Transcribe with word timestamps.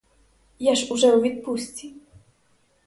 Я 0.69 0.75
ж 0.75 0.87
уже 0.93 1.15
у 1.15 1.21
відпустці. 1.21 1.93